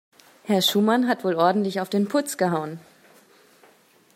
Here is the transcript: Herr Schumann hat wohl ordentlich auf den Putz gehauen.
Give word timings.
Herr 0.45 0.63
Schumann 0.63 1.07
hat 1.07 1.23
wohl 1.23 1.35
ordentlich 1.35 1.79
auf 1.79 1.87
den 1.91 2.07
Putz 2.07 2.35
gehauen. 2.37 2.79